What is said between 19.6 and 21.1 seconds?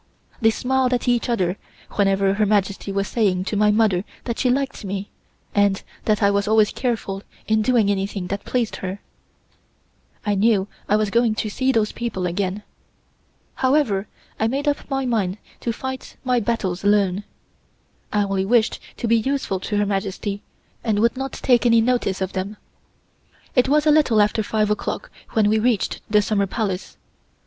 Her Majesty, and